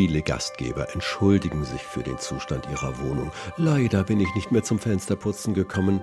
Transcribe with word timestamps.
Viele 0.00 0.22
Gastgeber 0.22 0.94
entschuldigen 0.94 1.62
sich 1.62 1.82
für 1.82 2.02
den 2.02 2.16
Zustand 2.16 2.66
ihrer 2.70 2.98
Wohnung. 3.00 3.30
Leider 3.58 4.02
bin 4.02 4.18
ich 4.18 4.34
nicht 4.34 4.50
mehr 4.50 4.62
zum 4.62 4.78
Fensterputzen 4.78 5.52
gekommen. 5.52 6.00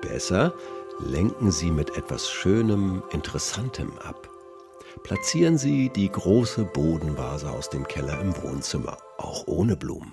Besser, 0.00 0.54
lenken 1.00 1.50
Sie 1.50 1.72
mit 1.72 1.96
etwas 1.96 2.30
Schönem, 2.30 3.02
Interessantem 3.10 3.98
ab. 3.98 4.30
Platzieren 5.02 5.58
Sie 5.58 5.88
die 5.88 6.08
große 6.08 6.66
Bodenvase 6.66 7.50
aus 7.50 7.68
dem 7.68 7.88
Keller 7.88 8.20
im 8.20 8.32
Wohnzimmer, 8.44 8.98
auch 9.18 9.48
ohne 9.48 9.76
Blumen. 9.76 10.12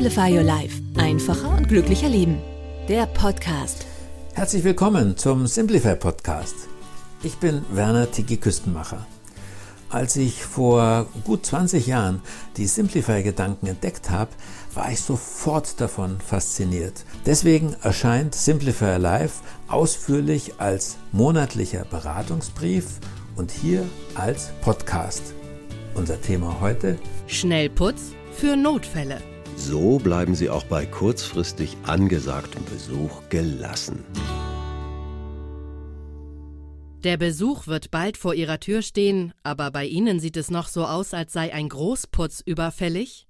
Simplify 0.00 0.34
Your 0.34 0.44
Life. 0.44 0.80
Einfacher 0.96 1.54
und 1.58 1.68
glücklicher 1.68 2.08
Leben. 2.08 2.38
Der 2.88 3.04
Podcast. 3.04 3.84
Herzlich 4.32 4.64
willkommen 4.64 5.18
zum 5.18 5.46
Simplify 5.46 5.94
Podcast. 5.94 6.54
Ich 7.22 7.36
bin 7.36 7.66
Werner 7.70 8.10
Tiki 8.10 8.38
Küstenmacher. 8.38 9.06
Als 9.90 10.16
ich 10.16 10.42
vor 10.42 11.06
gut 11.24 11.44
20 11.44 11.86
Jahren 11.86 12.22
die 12.56 12.66
Simplify-Gedanken 12.66 13.66
entdeckt 13.66 14.08
habe, 14.08 14.30
war 14.72 14.90
ich 14.90 15.02
sofort 15.02 15.78
davon 15.78 16.18
fasziniert. 16.18 17.04
Deswegen 17.26 17.76
erscheint 17.82 18.34
Simplify 18.34 18.96
Life 18.96 19.42
ausführlich 19.68 20.54
als 20.56 20.96
monatlicher 21.12 21.84
Beratungsbrief 21.84 22.86
und 23.36 23.50
hier 23.50 23.84
als 24.14 24.50
Podcast. 24.62 25.34
Unser 25.94 26.18
Thema 26.22 26.58
heute? 26.58 26.98
Schnellputz 27.26 28.12
für 28.32 28.56
Notfälle. 28.56 29.20
So 29.60 29.98
bleiben 29.98 30.34
Sie 30.34 30.48
auch 30.48 30.64
bei 30.64 30.86
kurzfristig 30.86 31.76
angesagtem 31.82 32.64
Besuch 32.64 33.28
gelassen. 33.28 34.02
Der 37.04 37.18
Besuch 37.18 37.66
wird 37.66 37.90
bald 37.90 38.16
vor 38.16 38.32
Ihrer 38.32 38.58
Tür 38.58 38.80
stehen, 38.80 39.34
aber 39.42 39.70
bei 39.70 39.84
Ihnen 39.84 40.18
sieht 40.18 40.38
es 40.38 40.50
noch 40.50 40.66
so 40.66 40.86
aus, 40.86 41.12
als 41.12 41.34
sei 41.34 41.52
ein 41.52 41.68
Großputz 41.68 42.40
überfällig? 42.40 43.28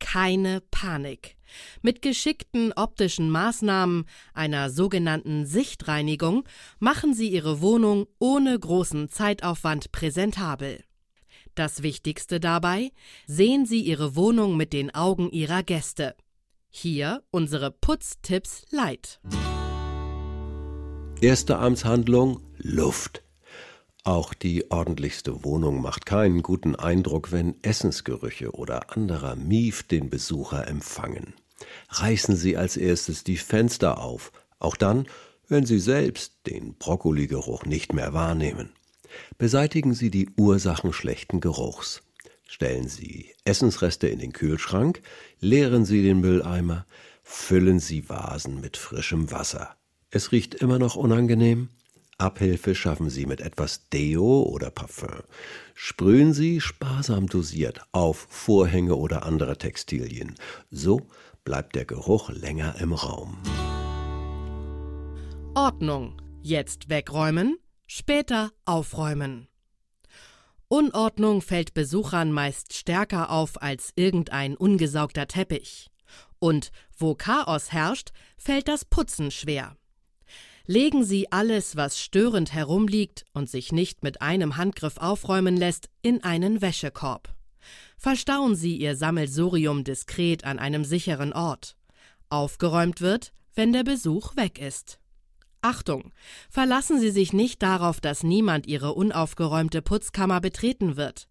Keine 0.00 0.62
Panik. 0.72 1.36
Mit 1.80 2.02
geschickten 2.02 2.72
optischen 2.72 3.30
Maßnahmen, 3.30 4.06
einer 4.34 4.68
sogenannten 4.68 5.46
Sichtreinigung, 5.46 6.42
machen 6.80 7.14
Sie 7.14 7.28
Ihre 7.28 7.60
Wohnung 7.60 8.08
ohne 8.18 8.58
großen 8.58 9.08
Zeitaufwand 9.10 9.92
präsentabel. 9.92 10.82
Das 11.54 11.82
Wichtigste 11.82 12.40
dabei, 12.40 12.92
sehen 13.26 13.66
Sie 13.66 13.80
Ihre 13.80 14.16
Wohnung 14.16 14.56
mit 14.56 14.72
den 14.72 14.94
Augen 14.94 15.30
Ihrer 15.30 15.62
Gäste. 15.62 16.14
Hier 16.70 17.22
unsere 17.30 17.70
Putztipps 17.70 18.64
Light. 18.70 19.20
Erste 21.20 21.58
Amtshandlung 21.58 22.40
Luft. 22.56 23.22
Auch 24.04 24.32
die 24.34 24.70
ordentlichste 24.70 25.44
Wohnung 25.44 25.82
macht 25.82 26.06
keinen 26.06 26.42
guten 26.42 26.74
Eindruck, 26.74 27.30
wenn 27.30 27.62
Essensgerüche 27.62 28.52
oder 28.52 28.96
anderer 28.96 29.36
Mief 29.36 29.82
den 29.82 30.08
Besucher 30.08 30.66
empfangen. 30.66 31.34
Reißen 31.90 32.34
Sie 32.34 32.56
als 32.56 32.76
erstes 32.76 33.22
die 33.22 33.36
Fenster 33.36 34.00
auf, 34.00 34.32
auch 34.58 34.76
dann, 34.76 35.06
wenn 35.48 35.66
Sie 35.66 35.78
selbst 35.78 36.46
den 36.46 36.74
Brokkoligeruch 36.74 37.66
nicht 37.66 37.92
mehr 37.92 38.14
wahrnehmen. 38.14 38.72
Beseitigen 39.38 39.94
Sie 39.94 40.10
die 40.10 40.28
Ursachen 40.36 40.92
schlechten 40.92 41.40
Geruchs. 41.40 42.02
Stellen 42.46 42.88
Sie 42.88 43.32
Essensreste 43.44 44.08
in 44.08 44.18
den 44.18 44.32
Kühlschrank, 44.32 45.00
leeren 45.40 45.84
Sie 45.84 46.02
den 46.02 46.20
Mülleimer, 46.20 46.86
füllen 47.22 47.80
Sie 47.80 48.08
Vasen 48.08 48.60
mit 48.60 48.76
frischem 48.76 49.30
Wasser. 49.30 49.76
Es 50.10 50.32
riecht 50.32 50.54
immer 50.54 50.78
noch 50.78 50.96
unangenehm? 50.96 51.70
Abhilfe 52.18 52.74
schaffen 52.74 53.10
Sie 53.10 53.26
mit 53.26 53.40
etwas 53.40 53.88
Deo 53.88 54.42
oder 54.42 54.70
Parfüm. 54.70 55.22
Sprühen 55.74 56.34
Sie 56.34 56.60
sparsam 56.60 57.26
dosiert 57.26 57.80
auf 57.92 58.26
Vorhänge 58.28 58.94
oder 58.96 59.24
andere 59.24 59.56
Textilien. 59.58 60.34
So 60.70 61.06
bleibt 61.44 61.74
der 61.74 61.84
Geruch 61.84 62.30
länger 62.30 62.76
im 62.80 62.92
Raum. 62.92 63.38
Ordnung. 65.54 66.20
Jetzt 66.42 66.88
wegräumen, 66.88 67.56
später 67.94 68.52
aufräumen. 68.64 69.48
Unordnung 70.68 71.42
fällt 71.42 71.74
Besuchern 71.74 72.32
meist 72.32 72.72
stärker 72.72 73.30
auf 73.30 73.60
als 73.60 73.92
irgendein 73.96 74.56
ungesaugter 74.56 75.26
Teppich. 75.26 75.90
Und 76.38 76.72
wo 76.96 77.14
Chaos 77.14 77.70
herrscht, 77.70 78.12
fällt 78.38 78.68
das 78.68 78.86
Putzen 78.86 79.30
schwer. 79.30 79.76
Legen 80.64 81.04
Sie 81.04 81.30
alles, 81.30 81.76
was 81.76 82.00
störend 82.00 82.54
herumliegt 82.54 83.26
und 83.34 83.50
sich 83.50 83.72
nicht 83.72 84.02
mit 84.02 84.22
einem 84.22 84.56
Handgriff 84.56 84.96
aufräumen 84.96 85.58
lässt, 85.58 85.90
in 86.00 86.24
einen 86.24 86.62
Wäschekorb. 86.62 87.34
Verstauen 87.98 88.56
Sie 88.56 88.78
Ihr 88.78 88.96
Sammelsurium 88.96 89.84
diskret 89.84 90.44
an 90.44 90.58
einem 90.58 90.86
sicheren 90.86 91.34
Ort. 91.34 91.76
Aufgeräumt 92.30 93.02
wird, 93.02 93.34
wenn 93.54 93.74
der 93.74 93.84
Besuch 93.84 94.34
weg 94.34 94.58
ist. 94.58 94.98
Achtung! 95.62 96.12
Verlassen 96.50 97.00
Sie 97.00 97.10
sich 97.10 97.32
nicht 97.32 97.62
darauf, 97.62 98.00
dass 98.00 98.24
niemand 98.24 98.66
Ihre 98.66 98.94
unaufgeräumte 98.94 99.80
Putzkammer 99.80 100.40
betreten 100.40 100.96
wird. 100.96 101.28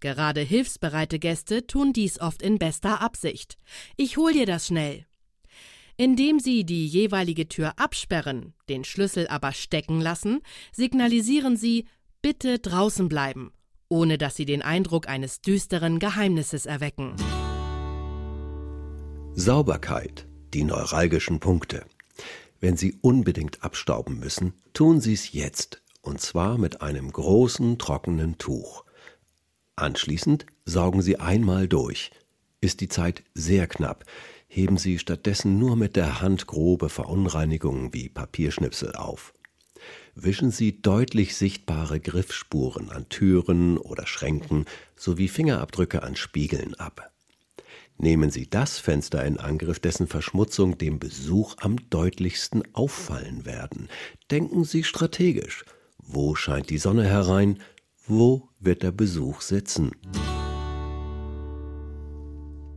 Gerade 0.00 0.40
hilfsbereite 0.40 1.18
Gäste 1.18 1.66
tun 1.66 1.92
dies 1.92 2.20
oft 2.20 2.42
in 2.42 2.58
bester 2.58 3.00
Absicht. 3.00 3.58
Ich 3.96 4.16
hol 4.16 4.32
dir 4.32 4.46
das 4.46 4.68
schnell. 4.68 5.06
Indem 5.96 6.40
Sie 6.40 6.64
die 6.64 6.86
jeweilige 6.86 7.48
Tür 7.48 7.74
absperren, 7.76 8.54
den 8.68 8.84
Schlüssel 8.84 9.28
aber 9.28 9.52
stecken 9.52 10.00
lassen, 10.00 10.40
signalisieren 10.72 11.56
Sie 11.56 11.86
Bitte 12.22 12.60
draußen 12.60 13.08
bleiben, 13.08 13.52
ohne 13.88 14.16
dass 14.16 14.36
Sie 14.36 14.44
den 14.44 14.62
Eindruck 14.62 15.08
eines 15.08 15.40
düsteren 15.40 15.98
Geheimnisses 15.98 16.66
erwecken. 16.66 17.16
Sauberkeit, 19.34 20.28
die 20.54 20.62
neuralgischen 20.62 21.40
Punkte. 21.40 21.84
Wenn 22.62 22.76
Sie 22.76 22.96
unbedingt 23.02 23.64
abstauben 23.64 24.20
müssen, 24.20 24.54
tun 24.72 25.00
Sie 25.00 25.14
es 25.14 25.32
jetzt, 25.32 25.82
und 26.00 26.20
zwar 26.20 26.58
mit 26.58 26.80
einem 26.80 27.10
großen 27.10 27.76
trockenen 27.76 28.38
Tuch. 28.38 28.84
Anschließend 29.74 30.46
saugen 30.64 31.02
Sie 31.02 31.18
einmal 31.18 31.66
durch. 31.66 32.12
Ist 32.60 32.80
die 32.80 32.86
Zeit 32.86 33.24
sehr 33.34 33.66
knapp, 33.66 34.04
heben 34.46 34.76
Sie 34.76 35.00
stattdessen 35.00 35.58
nur 35.58 35.74
mit 35.74 35.96
der 35.96 36.20
Hand 36.20 36.46
grobe 36.46 36.88
Verunreinigungen 36.88 37.92
wie 37.92 38.08
Papierschnipsel 38.08 38.94
auf. 38.94 39.34
Wischen 40.14 40.52
Sie 40.52 40.80
deutlich 40.80 41.34
sichtbare 41.34 41.98
Griffspuren 41.98 42.90
an 42.90 43.08
Türen 43.08 43.76
oder 43.76 44.06
Schränken 44.06 44.66
sowie 44.94 45.26
Fingerabdrücke 45.26 46.04
an 46.04 46.14
Spiegeln 46.14 46.76
ab. 46.76 47.11
Nehmen 47.98 48.30
Sie 48.30 48.48
das 48.48 48.78
Fenster 48.78 49.24
in 49.24 49.38
Angriff, 49.38 49.78
dessen 49.78 50.08
Verschmutzung 50.08 50.78
dem 50.78 50.98
Besuch 50.98 51.54
am 51.58 51.76
deutlichsten 51.90 52.62
auffallen 52.74 53.44
werden. 53.44 53.88
Denken 54.30 54.64
Sie 54.64 54.84
strategisch. 54.84 55.64
Wo 55.98 56.34
scheint 56.34 56.70
die 56.70 56.78
Sonne 56.78 57.04
herein? 57.04 57.62
Wo 58.04 58.48
wird 58.58 58.82
der 58.82 58.92
Besuch 58.92 59.40
sitzen? 59.40 59.92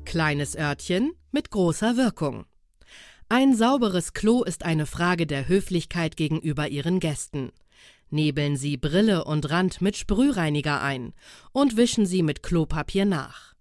Kleines 0.06 0.56
Örtchen 0.56 1.14
mit 1.32 1.50
großer 1.50 1.98
Wirkung. 1.98 2.46
Ein 3.28 3.56
sauberes 3.56 4.14
Klo 4.14 4.44
ist 4.44 4.64
eine 4.64 4.86
Frage 4.86 5.26
der 5.26 5.48
Höflichkeit 5.48 6.16
gegenüber 6.16 6.68
Ihren 6.68 7.00
Gästen. 7.00 7.52
Nebeln 8.12 8.56
Sie 8.56 8.78
Brille 8.78 9.26
und 9.26 9.50
Rand 9.50 9.82
mit 9.82 9.98
Sprühreiniger 9.98 10.82
ein 10.82 11.14
und 11.52 11.76
wischen 11.76 12.06
Sie 12.06 12.22
mit 12.22 12.44
Klopapier 12.44 13.06
nach. 13.06 13.55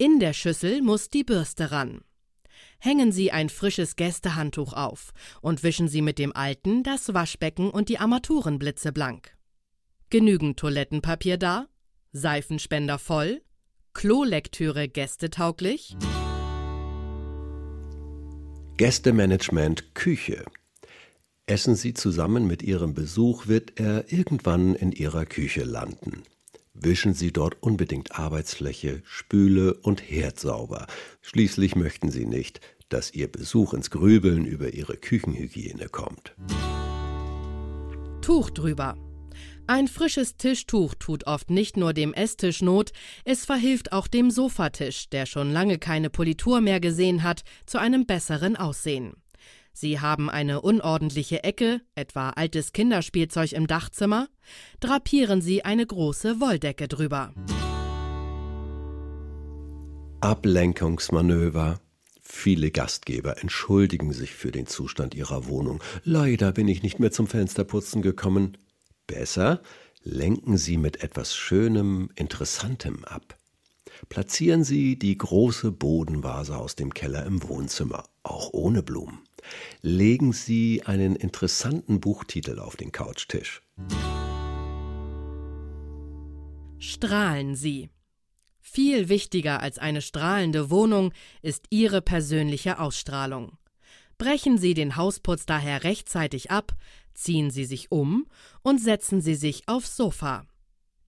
In 0.00 0.20
der 0.20 0.32
Schüssel 0.32 0.80
muss 0.80 1.10
die 1.10 1.24
Bürste 1.24 1.72
ran. 1.72 2.02
Hängen 2.78 3.10
Sie 3.10 3.32
ein 3.32 3.48
frisches 3.48 3.96
Gästehandtuch 3.96 4.72
auf 4.72 5.10
und 5.42 5.64
wischen 5.64 5.88
Sie 5.88 6.02
mit 6.02 6.20
dem 6.20 6.32
alten 6.32 6.84
das 6.84 7.12
Waschbecken 7.14 7.68
und 7.68 7.88
die 7.88 7.98
Armaturenblitze 7.98 8.92
blank. 8.92 9.36
Genügend 10.08 10.56
Toilettenpapier 10.56 11.36
da? 11.36 11.66
Seifenspender 12.12 13.00
voll? 13.00 13.42
Klolektüre 13.92 14.88
gästetauglich? 14.88 15.96
Gästemanagement 18.76 19.96
Küche. 19.96 20.44
Essen 21.46 21.74
Sie 21.74 21.92
zusammen 21.92 22.46
mit 22.46 22.62
Ihrem 22.62 22.94
Besuch, 22.94 23.48
wird 23.48 23.80
er 23.80 24.12
irgendwann 24.12 24.76
in 24.76 24.92
Ihrer 24.92 25.26
Küche 25.26 25.64
landen. 25.64 26.22
Wischen 26.80 27.12
Sie 27.12 27.32
dort 27.32 27.60
unbedingt 27.60 28.18
Arbeitsfläche, 28.18 29.02
Spüle 29.04 29.74
und 29.74 30.00
Herd 30.00 30.38
sauber. 30.38 30.86
Schließlich 31.22 31.74
möchten 31.74 32.10
Sie 32.10 32.24
nicht, 32.24 32.60
dass 32.88 33.12
Ihr 33.12 33.26
Besuch 33.26 33.74
ins 33.74 33.90
Grübeln 33.90 34.44
über 34.44 34.72
Ihre 34.72 34.96
Küchenhygiene 34.96 35.88
kommt. 35.88 36.34
Tuch 38.22 38.50
drüber. 38.50 38.96
Ein 39.66 39.88
frisches 39.88 40.36
Tischtuch 40.36 40.94
tut 40.94 41.26
oft 41.26 41.50
nicht 41.50 41.76
nur 41.76 41.92
dem 41.92 42.14
Esstisch 42.14 42.62
Not, 42.62 42.92
es 43.24 43.44
verhilft 43.44 43.92
auch 43.92 44.06
dem 44.06 44.30
Sofatisch, 44.30 45.08
der 45.10 45.26
schon 45.26 45.52
lange 45.52 45.78
keine 45.78 46.10
Politur 46.10 46.60
mehr 46.60 46.80
gesehen 46.80 47.22
hat, 47.22 47.42
zu 47.66 47.78
einem 47.78 48.06
besseren 48.06 48.56
Aussehen. 48.56 49.14
Sie 49.80 50.00
haben 50.00 50.28
eine 50.28 50.60
unordentliche 50.60 51.44
Ecke, 51.44 51.80
etwa 51.94 52.30
altes 52.30 52.72
Kinderspielzeug 52.72 53.52
im 53.52 53.68
Dachzimmer, 53.68 54.26
drapieren 54.80 55.40
Sie 55.40 55.64
eine 55.64 55.86
große 55.86 56.40
Wolldecke 56.40 56.88
drüber. 56.88 57.32
Ablenkungsmanöver. 60.20 61.80
Viele 62.20 62.72
Gastgeber 62.72 63.40
entschuldigen 63.40 64.12
sich 64.12 64.34
für 64.34 64.50
den 64.50 64.66
Zustand 64.66 65.14
ihrer 65.14 65.46
Wohnung. 65.46 65.80
Leider 66.02 66.50
bin 66.50 66.66
ich 66.66 66.82
nicht 66.82 66.98
mehr 66.98 67.12
zum 67.12 67.28
Fensterputzen 67.28 68.02
gekommen. 68.02 68.58
Besser, 69.06 69.62
lenken 70.02 70.56
Sie 70.56 70.76
mit 70.76 71.04
etwas 71.04 71.36
Schönem, 71.36 72.10
Interessantem 72.16 73.04
ab. 73.04 73.38
Platzieren 74.08 74.64
Sie 74.64 74.98
die 74.98 75.16
große 75.16 75.70
Bodenvase 75.70 76.56
aus 76.56 76.74
dem 76.74 76.92
Keller 76.92 77.24
im 77.26 77.48
Wohnzimmer, 77.48 78.02
auch 78.24 78.52
ohne 78.52 78.82
Blumen. 78.82 79.20
Legen 79.82 80.32
Sie 80.32 80.82
einen 80.84 81.16
interessanten 81.16 82.00
Buchtitel 82.00 82.58
auf 82.58 82.76
den 82.76 82.92
Couchtisch. 82.92 83.62
Strahlen 86.78 87.54
Sie. 87.54 87.90
Viel 88.60 89.08
wichtiger 89.08 89.60
als 89.60 89.78
eine 89.78 90.02
strahlende 90.02 90.70
Wohnung 90.70 91.12
ist 91.42 91.66
Ihre 91.70 92.02
persönliche 92.02 92.78
Ausstrahlung. 92.78 93.56
Brechen 94.18 94.58
Sie 94.58 94.74
den 94.74 94.96
Hausputz 94.96 95.46
daher 95.46 95.84
rechtzeitig 95.84 96.50
ab, 96.50 96.76
ziehen 97.14 97.50
Sie 97.50 97.64
sich 97.64 97.90
um 97.90 98.26
und 98.62 98.80
setzen 98.80 99.20
Sie 99.20 99.34
sich 99.34 99.68
aufs 99.68 99.96
Sofa. 99.96 100.46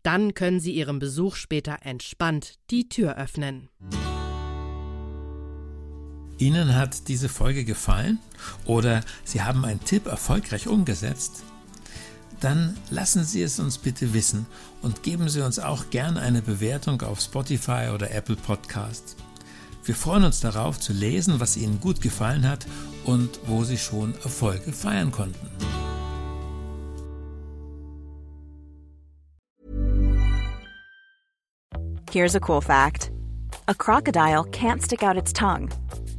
Dann 0.03 0.35
können 0.35 0.61
Sie 0.61 0.73
Ihrem 0.73 0.99
Besuch 0.99 1.37
später 1.37 1.79
entspannt 1.83 2.55
die 2.71 2.89
Tür 2.89 3.17
öffnen. 3.17 3.69
Ihnen 6.41 6.75
hat 6.75 7.09
diese 7.09 7.29
Folge 7.29 7.65
gefallen 7.65 8.19
oder 8.65 9.03
Sie 9.25 9.43
haben 9.43 9.65
einen 9.67 9.85
Tipp 9.85 10.07
erfolgreich 10.07 10.69
umgesetzt? 10.69 11.43
Dann 12.41 12.79
lassen 12.89 13.25
Sie 13.25 13.43
es 13.43 13.61
uns 13.61 13.77
bitte 13.77 14.15
wissen 14.15 14.47
und 14.81 15.03
geben 15.03 15.29
Sie 15.29 15.43
uns 15.43 15.59
auch 15.59 15.91
gerne 15.91 16.21
eine 16.21 16.41
Bewertung 16.41 17.03
auf 17.03 17.21
Spotify 17.21 17.91
oder 17.95 18.11
Apple 18.13 18.37
Podcast. 18.37 19.17
Wir 19.85 19.95
freuen 19.95 20.25
uns 20.25 20.41
darauf 20.41 20.81
zu 20.81 20.95
lesen, 20.95 21.41
was 21.41 21.59
Ihnen 21.59 21.79
gut 21.79 22.01
gefallen 22.01 22.49
hat 22.49 22.67
und 23.05 23.39
wo 23.45 23.63
Sie 23.65 23.77
schon 23.77 24.15
Erfolge 24.23 24.73
feiern 24.73 25.13
konnten. 25.13 25.47
Here's 32.11 32.35
a 32.35 32.41
cool 32.41 32.63
fact. 32.63 33.11
A 33.69 33.75
crocodile 33.75 34.45
can't 34.45 34.83
stick 34.83 35.03
out 35.03 35.17
its 35.19 35.35
tongue. 35.35 35.69